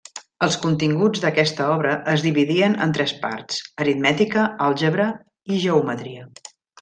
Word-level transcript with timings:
Els 0.45 0.55
continguts, 0.61 1.19
d'aquesta 1.25 1.67
obra 1.73 1.91
es 2.15 2.23
dividien 2.27 2.77
en 2.87 2.95
tres 2.99 3.13
parts; 3.27 3.59
aritmètica, 3.85 4.47
àlgebra 4.69 5.07
i 5.57 5.61
geometria. 5.67 6.25